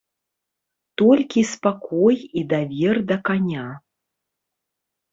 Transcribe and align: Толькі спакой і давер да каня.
Толькі 1.01 1.41
спакой 1.53 2.17
і 2.43 2.45
давер 2.57 2.95
да 3.15 3.21
каня. 3.31 3.67